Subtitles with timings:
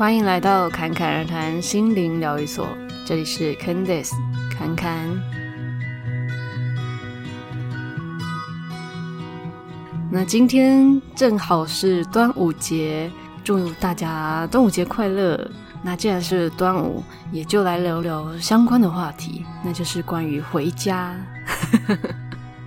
[0.00, 2.66] 欢迎来到侃侃而谈心灵疗愈所，
[3.04, 4.14] 这里是 Candice
[4.50, 5.06] 侃侃。
[10.10, 13.12] 那今天正好是端午节，
[13.44, 15.50] 祝大家端午节快乐。
[15.82, 21.14] 那既然是端午，也就来聊聊相关的话题，那就是关于回家。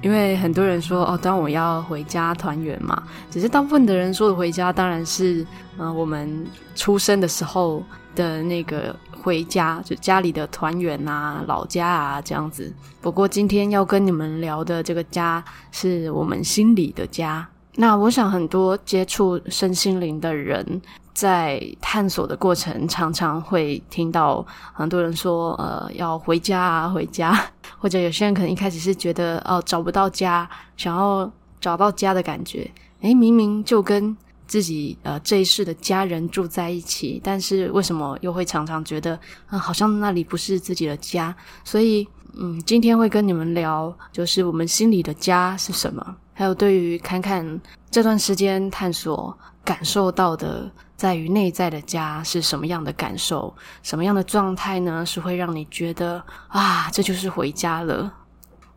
[0.04, 5.42] 因为很多人说哦，端午要回家团圆嘛，只是大部分的人说的回家，当然是
[5.78, 7.82] 嗯、呃，我们出生的时候
[8.14, 12.72] 的那个回家，就家里的团圆啊、老家啊这样子。
[13.00, 17.48] 不过今天要跟你们聊的这个家，是我们心里的家。
[17.76, 20.82] 那我想很多接触身心灵的人，
[21.14, 27.38] 在探索的过程，常常会听到很多人说，呃，要回家啊，回家。
[27.80, 32.70] 或者有些人可能一开始是觉得哦，找不到家，想要找到家的感觉。
[33.02, 34.16] 诶，明明就跟
[34.48, 41.36] 自己呃这一世的家人住在一起，但是为什么又会常常觉得啊、好像那里不是自己的家？
[41.66, 50.72] 所以嗯，今天会跟你们聊，就是我们心里的家是什么，还有对于侃侃这段时间探索感受到的。
[50.96, 55.06] 在于内在的家是什么样的感受，什么样的状态呢？
[55.06, 58.14] 是会让你觉得啊，这就是回家了。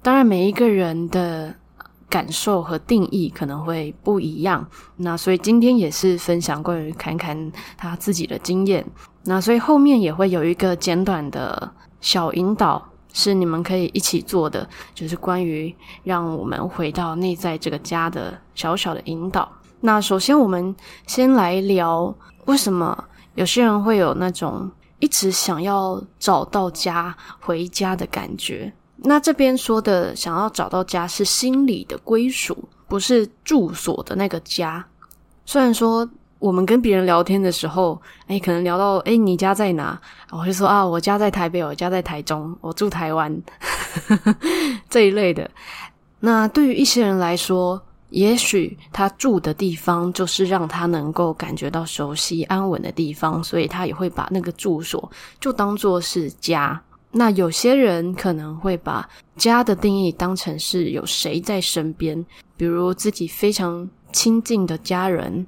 [0.03, 1.55] 当然，每一个人的
[2.09, 4.67] 感受和定义可能会不一样。
[4.97, 8.85] 那所以今天也是分享关于侃侃他自己的经验。
[9.23, 11.71] 那所以后面也会有一个简短的
[12.01, 19.49] 小引导，是你们可以一起做的，就是关于让我们回到内在这个家的小小的引导。
[19.87, 20.75] 那首先，我们
[21.07, 22.13] 先来聊
[22.47, 23.05] 为什么
[23.37, 28.73] 有些人会有那种一直想要找到家、回家的感觉。
[28.97, 34.85] 那这边说的想要找到家是心里的归属，不是住所的那个家。
[35.45, 36.09] 虽然说
[36.41, 39.97] 我们跟别人聊天的时候，诶，可能聊到诶，你家在哪？
[40.33, 43.41] 我会说啊，我家在台北，我家在台中，我住台湾
[44.91, 45.49] 这一类的。
[46.19, 47.81] 那对于一些人来说，
[48.11, 56.81] 也许他住的地方就是让他能够感觉到熟悉安稳的地方，所以他也会把那个住所就当作是家。
[57.11, 62.25] 那有些人可能会把家的定义当成是有谁在身边，
[62.57, 65.45] 比如自己非常亲近的家人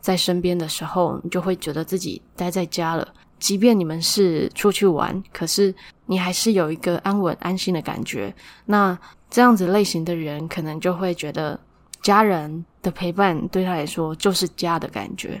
[0.00, 3.06] 在身边的时候，你就会觉得自己待在家了。
[3.38, 5.74] 即便你们是出去玩，可是
[6.06, 8.34] 你还是有一个安稳安心的感觉。
[8.66, 8.98] 那
[9.30, 11.58] 这样子类型的人可能就会觉得。
[12.02, 15.40] 家人的陪伴对他来说就是家的感觉，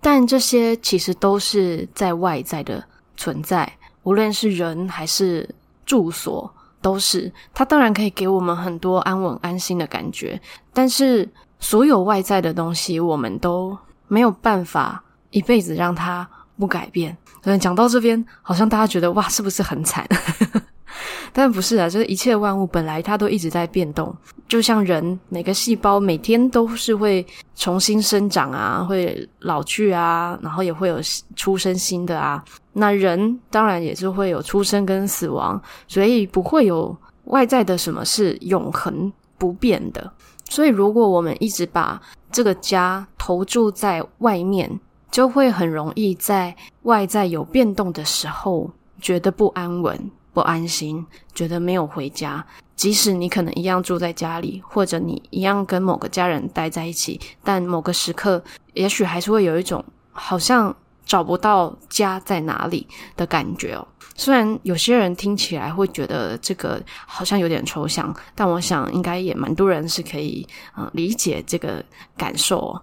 [0.00, 2.82] 但这些其实都是在外在的
[3.16, 3.70] 存在，
[4.02, 5.48] 无论是人还是
[5.84, 7.32] 住所，都是。
[7.52, 10.40] 它当然可以给我们很多安稳安心的感觉，
[10.72, 11.28] 但是
[11.60, 13.76] 所有外在的东西，我们都
[14.06, 17.16] 没有办法一辈子让它不改变。
[17.42, 20.06] 所以讲到这边，好像大家觉得哇，是不是很惨？
[21.32, 24.14] 但不是啊，就是一切万物本来它都一直在变动，
[24.48, 30.98] 就像人每个细胞每天都是会重新生长啊，会老去啊，然后也会有
[31.36, 32.42] 出生新的啊。
[32.72, 40.10] 那人当然也是会有出生跟死亡，所以不会有外在的什么是永恒不变的。
[40.48, 42.00] 所以如果我们一直把
[42.32, 44.70] 这个家投注在外面，
[45.10, 48.70] 就会很容易在外在有变动的时候
[49.00, 50.10] 觉得不安稳。
[50.32, 52.44] 不安心，觉得没有回家。
[52.76, 58.40] 即使你可能一样住在家里，或者你一样跟某个家人待在一起，但某个时刻，
[58.74, 60.74] 也许还是会有一种好像
[61.04, 63.84] 找不到家在哪里的感觉哦。
[64.14, 70.46] 虽然有些人听起来会觉得这个好像有点抽象，但我想应该也蛮多人是可以
[70.76, 71.84] 嗯理解这个
[72.16, 72.82] 感受哦。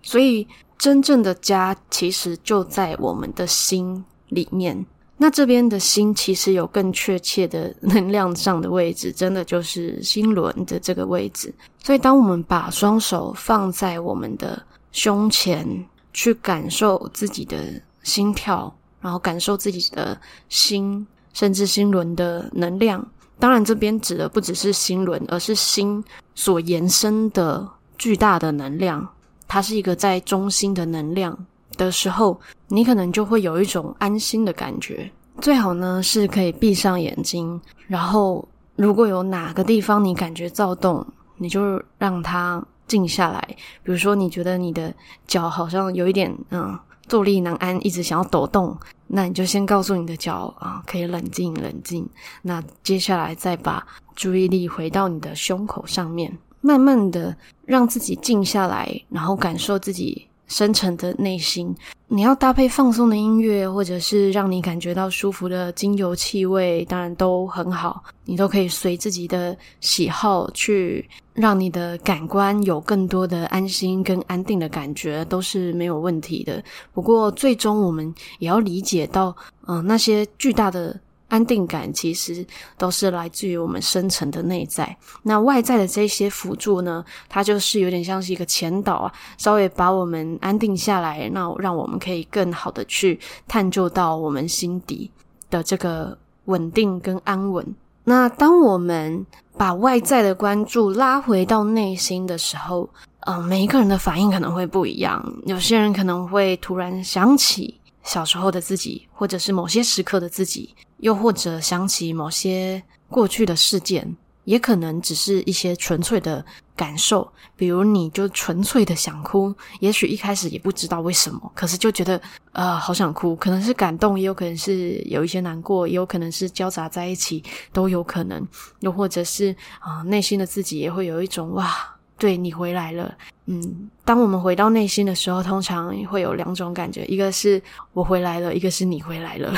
[0.00, 0.46] 所以，
[0.78, 4.86] 真正的家其实就在我们的心里面。
[5.16, 11.54] 那这边的心其实有更确切的能量上的位置，真的就是心轮的这个位置。
[11.82, 14.60] 所以，当我们把双手放在我们的
[14.90, 15.66] 胸前，
[16.12, 17.56] 去感受自己的
[18.02, 23.06] 心跳，然后感受自己的心，甚至心轮的能量。
[23.38, 26.02] 当然，这边指的不只是心轮，而是心
[26.34, 29.08] 所延伸的巨大的能量。
[29.46, 31.46] 它是一个在中心的能量。
[31.76, 32.38] 的时候，
[32.68, 35.10] 你可能就会有一种安心的感觉。
[35.40, 41.04] 最好呢是可以闭上眼睛，然后如果有哪个地方你感觉躁动，
[41.36, 43.44] 你就让它静下来。
[43.82, 44.94] 比如说，你觉得你的
[45.26, 46.78] 脚好像有一点嗯
[47.08, 48.76] 坐立难安，一直想要抖动，
[49.08, 52.08] 那你就先告诉你的脚啊，可以冷静冷静。
[52.40, 53.84] 那接下来再把
[54.14, 57.36] 注意力回到你的胸口上面，慢慢的
[57.66, 60.28] 让自己静下来，然后感受自己。
[60.46, 61.74] 深沉的内心。
[62.08, 68.04] 你要搭配放松的音乐，或者是让你感觉到舒服的精油气味，当然都很好。
[68.24, 76.62] 你都可以随自己的喜好去让你的感官有更多的安心跟安定的感觉，都是没有问题的。
[76.92, 79.34] 不过，最终我们也要理解到，
[79.66, 81.00] 嗯、那些巨大的。
[81.34, 82.46] 安定感其实
[82.78, 84.96] 都是来自于我们深层的内在。
[85.24, 95.10] 那外在的这些辅助呢，它就是有点像是一个前导啊，稍微把我们安定下来，那让我们可以更好的去探究到我们心底
[95.50, 97.66] 的这个稳定跟安稳。
[98.04, 99.26] 那当我们
[99.58, 102.88] 把外在的关注拉回到内心的时候，
[103.26, 105.20] 嗯、呃，每一个人的反应可能会不一样。
[105.46, 110.72] 有些人可能会突然想起小时候的自己，或者是某些时刻的自己。
[111.04, 116.42] 又或者想起某些过去的事件，也可能只是一些纯粹的
[116.74, 122.18] 感受，比如你就纯粹的想哭，也许一开始也不知道为什么，可是就觉得
[122.52, 128.42] 呃好想哭，可能是感动，也有可能是有一些难过，也有可能是交杂在一起，都有可能。
[128.80, 131.70] 又或者是啊、内心的自己也会有一种哇，
[132.16, 133.14] 对你回来了。
[133.44, 137.62] 嗯，当我们回到内心的时候，通常会有两种感觉，一个是
[137.92, 139.52] 我回来了，一个是你回来了。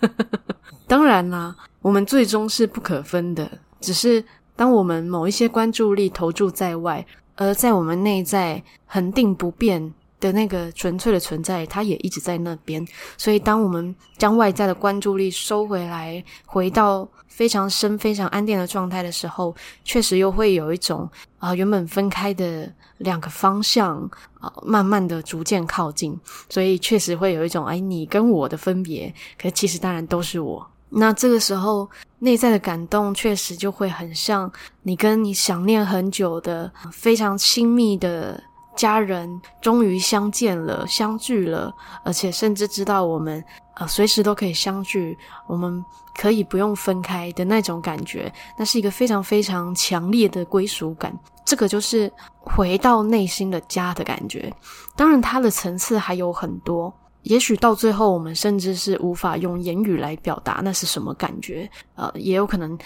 [0.86, 3.50] 当然啦，我们最终是不可分的。
[3.80, 4.24] 只是
[4.56, 7.06] 当我们某一些关注力投注在外，
[7.36, 12.86] 而在我们内在恒定不变的那个纯粹的存在，它也一直在那边。
[13.16, 19.54] 所以，当我们将外在的关注力收回来，回到非常深、非常安定的状态的时候，
[19.84, 23.98] 确实又会有一种啊、原本分开的两个方向
[24.40, 26.18] 啊、慢慢的逐渐靠近。
[26.48, 29.12] 所以，确实会有一种哎，你跟我的分别。
[29.40, 30.66] 可其实，当然都是我。
[30.90, 31.86] 那这个时候，
[32.20, 34.50] 内在的感动确实就会很像
[34.82, 38.42] 你跟你想念很久的、非常亲密的
[38.78, 39.28] 家人
[39.60, 43.44] 终于相见了、相聚了，而且甚至知道我们
[43.74, 45.84] 呃随时都可以相聚，我们
[46.16, 51.12] 可以不用分开的那种感觉，那是一个非常非常强烈的归属感。
[51.44, 54.52] 这个就是回到内心的家的感觉。
[54.94, 56.94] 当然，它的层次还有很多。
[57.22, 61.68] 也许到最后，我们甚至是无法用言语来表达那是什么感觉。
[61.96, 62.78] 呃，也有可能，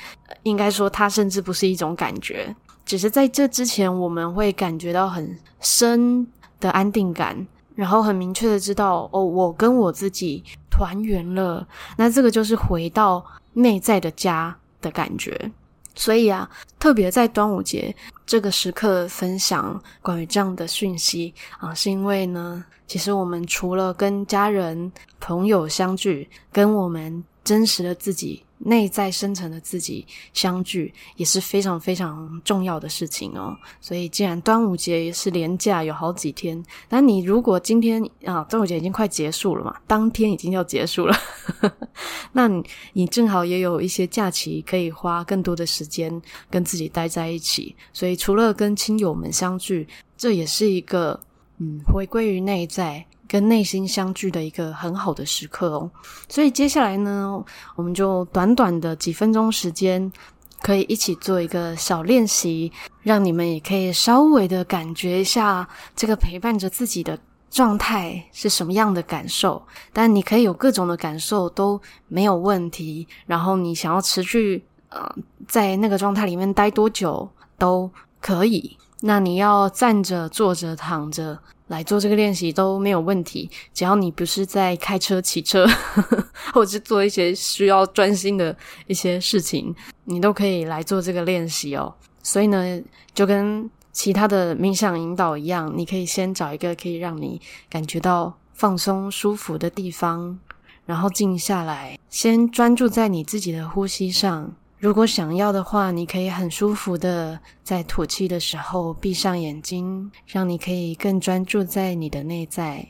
[0.43, 2.53] 应该说它甚至不是一种感觉，
[2.93, 6.27] 只是在这之前，我们会感觉到很深
[6.61, 11.67] 的安定感，然后很明确的知道，哦，我跟我自己团圆了。
[11.97, 13.25] 那这个就是回到
[13.55, 15.51] 内在的家的感觉。
[15.95, 16.47] 所以啊，
[16.79, 17.97] 特别在端午节
[18.27, 28.45] 这个时刻分享关于这样的讯息啊，是因为呢，其实我们除了跟家人、朋友相聚，跟我们真实的自己。
[28.65, 33.57] 内在深层的自己相聚也是非常非常重要的事情哦。
[33.81, 41.17] 所以，既然端午节也是连假有好几天，那你如果今天啊，端午节已经快结束了嘛，当天已经要结束了，
[42.33, 47.75] 那你你正好也有一些假期可以花更多的时间跟自己待在一起。
[47.93, 49.87] 所以，除了跟亲友们相聚，
[50.17, 51.19] 这也是一个
[51.59, 53.05] 嗯，回归于内在。
[53.33, 55.91] 跟内心相聚的一个很好的时刻哦，
[56.29, 57.43] 所以接下来呢，
[57.75, 60.13] 我们就短短的几分钟时间，
[60.61, 62.71] 可以一起做一个小练习，
[63.01, 67.19] 让你们也可以稍微的感觉一下这个陪伴着自己的
[67.51, 69.63] 状态是什么样的感受。
[69.95, 75.11] 但你可以有各种的感受都没有问题，然后你想要持续呃
[75.49, 77.27] 在那个状态里面待多久
[77.57, 77.91] 都
[78.21, 78.77] 可以。
[79.01, 81.39] 那你要站着、坐着、躺着。
[81.73, 85.67] 来做这个练习都没有问题，只要你不是在开车、骑车，
[86.53, 88.55] 或者是做一些需要专心的
[88.87, 89.75] 一些事情，
[90.05, 91.95] 你都可以来做这个练习哦。
[92.23, 92.81] 所以呢，
[93.15, 100.39] 就跟其他的冥想引导一样，你可以先找一个可以让你感觉到放松、舒服的地方，
[100.85, 104.53] 然后静下来，先专注在你自己的呼吸上。
[104.83, 112.89] 如果想要的话，你可以很舒服的在吐气的时候闭上眼睛，让你可以更专注在你的内在。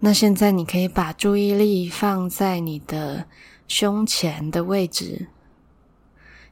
[0.00, 3.28] 那现在你可以把注意力放在你的
[3.68, 5.28] 胸前的位置，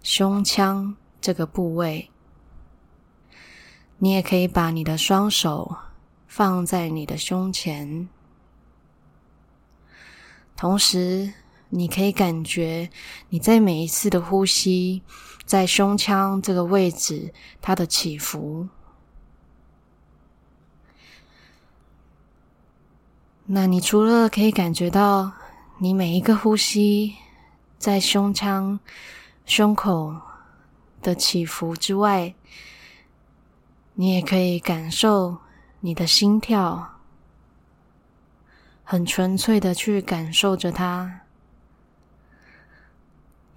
[0.04, 2.08] 胸腔这个部位。
[3.98, 5.76] 你也可以把你的双手
[6.28, 8.08] 放在你的胸前，
[10.56, 11.32] 同时。
[11.68, 12.88] 你可以感觉
[13.28, 15.02] 你在每一次的呼吸，
[15.44, 18.68] 在胸腔这个位置它的起伏。
[23.46, 25.32] 那你除了可以感觉到
[25.78, 27.14] 你每一个呼吸
[27.78, 28.80] 在胸腔、
[29.44, 30.16] 胸口
[31.00, 32.34] 的起伏之外，
[33.94, 35.36] 你也可以感受
[35.80, 36.98] 你的心跳，
[38.82, 41.20] 很纯粹的去感受着它。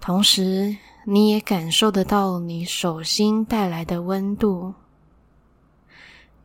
[0.00, 4.72] 同时，你也感受得到你手心带来的温度。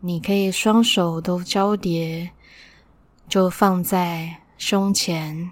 [0.01, 2.29] 你可以双手都交叠，
[3.29, 5.50] 就放在胸前，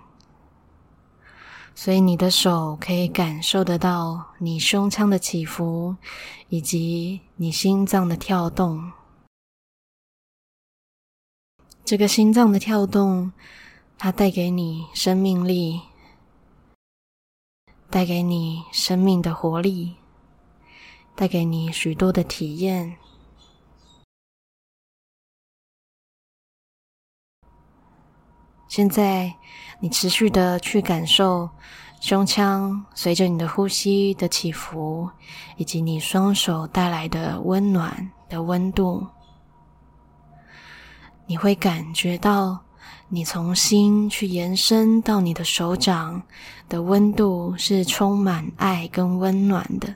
[1.74, 5.96] 所以你的手可以感受得到你胸腔的起伏，
[6.50, 8.92] 以及你心脏的跳动。
[11.86, 13.32] 这个心脏的跳动，
[13.98, 15.82] 它带给你生命力。
[17.94, 19.98] 带给你生命的活力，
[21.14, 22.98] 带给你许多的体验。
[28.68, 29.36] 现在，
[29.80, 31.48] 你持续的去感受
[32.02, 35.08] 胸腔随着你的呼吸的起伏，
[35.58, 39.06] 以及你双手带来的温暖的温度，
[41.28, 42.63] 你会感觉到。
[43.16, 46.24] 你从心去延伸到你的手掌
[46.68, 49.94] 的温度是充满爱跟温暖的，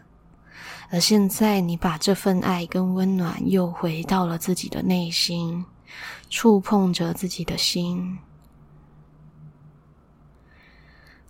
[0.92, 5.66] 而现在你把这份爱跟温暖又回到了自己的内心，
[6.30, 8.20] 触碰着自己的心，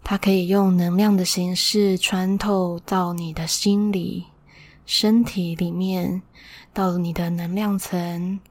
[0.03, 4.25] 它可以用能量的形式穿透到你的心里、
[4.85, 6.21] 身体里面，
[6.73, 8.41] 到你的能量层。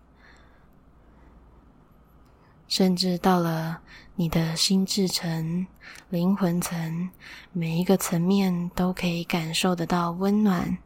[2.68, 3.80] 甚至到了
[4.14, 5.66] 你的心智层、
[6.08, 7.10] 灵魂层，
[7.52, 10.78] 每一个层面都可以感受得到温暖。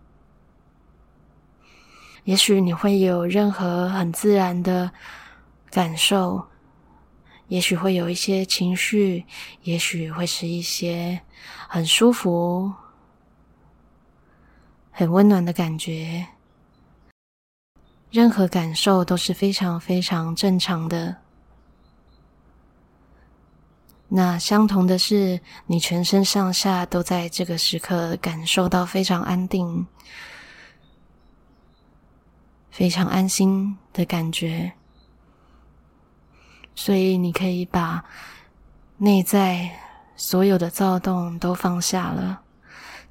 [2.25, 4.90] 也许你会有任何很自然的
[5.70, 6.46] 感受，
[7.49, 9.25] 也许会有一些情绪，
[9.62, 11.20] 也许会是一些
[11.66, 12.72] 很舒服、
[14.90, 16.26] 很温暖的感觉。
[18.10, 21.16] 任何感受都是非常非常正常的。
[24.12, 29.87] 那相同的是，你全身上下都在这个时刻感受到非常安定、
[32.71, 34.73] 非常安心的感觉，
[36.75, 38.05] 所以你可以把
[38.97, 39.71] 内在
[40.17, 42.43] 所有的躁动都放下了，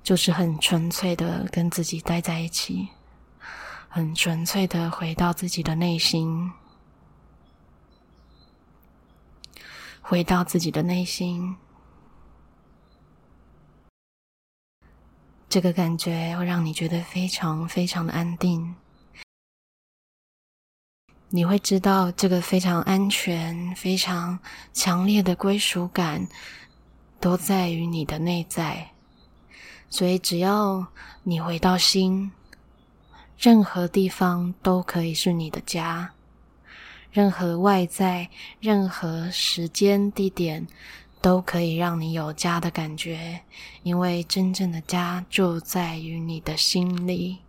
[0.04, 2.90] 就是很纯粹的跟自己待在一起，
[3.88, 6.52] 很纯粹的回到自己的内心。
[10.10, 11.56] 回到自己的内心，
[15.48, 18.74] 这个感觉会让你觉得非常非常的安定。
[21.30, 24.40] 你会知道，这个非常安全、非常
[24.74, 26.28] 强烈的归属感，
[27.20, 28.90] 都在于你的内在。
[29.92, 30.88] 所以，只要
[31.22, 32.32] 你回到心，
[33.38, 36.12] 任何地方都可以是你的家。
[37.12, 40.68] 任何外在、任何时间、地点，
[41.22, 43.42] 都可以让你有家的感觉，
[43.84, 47.40] 因为真正的家就在于你的心里。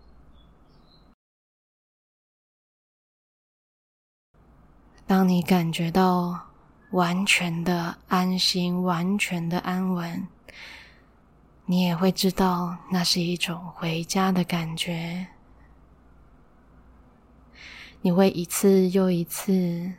[5.06, 6.46] 当你感觉到
[6.92, 10.26] 完全的安心、完全的安稳，
[11.66, 15.26] 你也会知道那是一种回家的感觉。
[18.02, 19.92] 你会一次又一次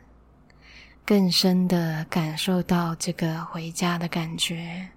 [1.06, 4.88] 更深的感受到这个回家的感觉，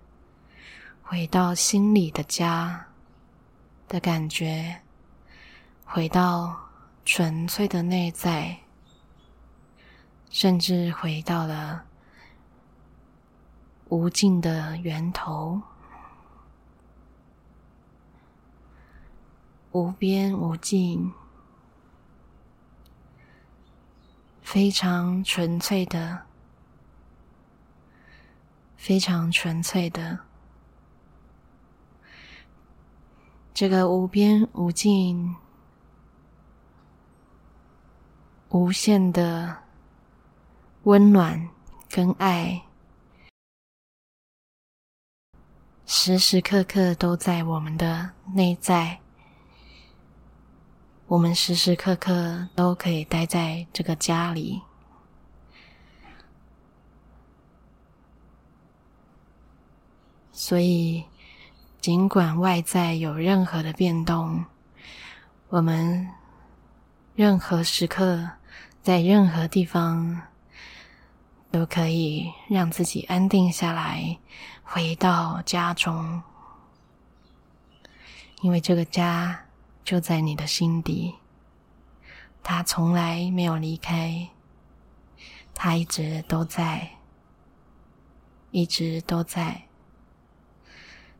[1.03, 2.87] 回到心里的家
[3.87, 4.81] 的感觉，
[5.85, 6.57] 回到
[7.05, 8.57] 纯粹的内在，
[10.31, 11.83] 甚至回到了
[13.89, 15.61] 无尽的源头，
[19.73, 21.13] 无边无尽。
[24.45, 26.21] 非常纯粹的，
[28.77, 30.19] 非常纯粹的，
[33.55, 35.35] 这个无边无尽、
[38.49, 39.63] 无限的
[40.83, 41.49] 温暖
[41.89, 42.65] 跟爱，
[45.87, 49.04] 时时刻刻都在我们的内在。
[51.07, 54.59] 我们时时刻刻都可以待在这个家里，
[60.31, 61.05] 所以
[61.79, 64.43] 尽管外在有任何的变动，
[65.49, 66.09] 我们
[67.13, 68.27] 任何时刻
[68.81, 70.23] 在任何地方
[71.51, 74.17] 都可以让自己安定下来，
[74.63, 76.23] 回到家中，
[78.41, 79.44] 因为这个家。
[79.85, 81.13] 就在你的心底，
[82.41, 84.27] 他从来没有离开，
[85.53, 86.89] 他一直都在，
[88.49, 89.61] 一直都在。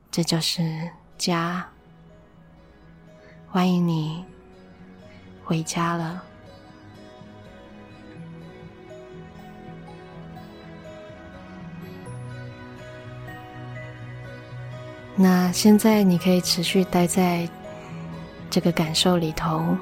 [0.09, 1.69] 这就是家。
[3.47, 4.25] 欢迎你
[5.43, 6.23] 回家了。
[15.15, 17.47] 那现在你可以持续待在
[18.55, 19.75] 这个感受里头，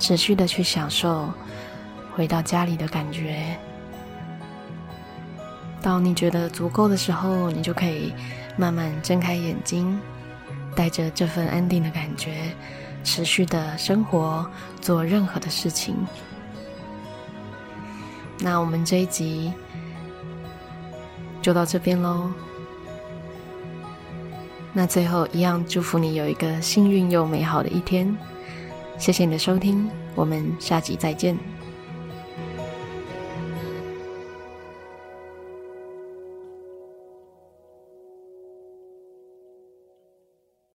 [0.00, 1.32] 持续的去享受
[2.12, 3.56] 回到家里的感觉。
[5.80, 8.12] 当你觉得足够的时候，你就可以
[8.56, 9.96] 慢慢睁开眼睛，
[10.74, 12.52] 带着这份安定的感觉，
[13.04, 14.44] 持续的生活，
[14.80, 15.94] 做任何的事情。
[18.40, 19.52] 那我们这一集
[21.40, 22.32] 就到这边喽。
[24.76, 28.14] 那最后一样，祝福你有一个幸运又美好的一天。
[28.98, 31.53] 谢谢你的收听，我们下集再见。